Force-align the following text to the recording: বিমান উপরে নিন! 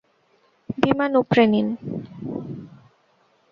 বিমান 0.77 1.11
উপরে 1.21 1.45
নিন! 1.47 1.67